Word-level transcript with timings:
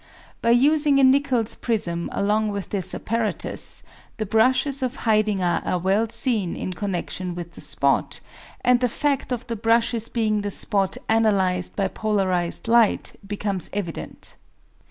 By 0.41 0.49
using 0.49 0.99
a 0.99 1.03
Nicol's 1.03 1.53
prism 1.53 2.09
along 2.11 2.47
with 2.47 2.69
this 2.69 2.95
apparatus, 2.95 3.83
the 4.17 4.25
brushes 4.25 4.81
of 4.81 5.01
Haidinger 5.05 5.61
are 5.63 5.77
well 5.77 6.09
seen 6.09 6.55
in 6.55 6.73
connexion 6.73 7.35
with 7.35 7.51
the 7.53 7.61
spot, 7.61 8.19
and 8.61 8.79
the 8.79 8.89
fact 8.89 9.31
of 9.31 9.45
the 9.45 9.55
brushes 9.55 10.09
being 10.09 10.41
the 10.41 10.49
spot 10.49 10.97
analysed 11.07 11.75
by 11.75 11.87
polarized 11.87 12.67
light 12.67 13.13
becomes 13.27 13.69
evident. 13.73 14.37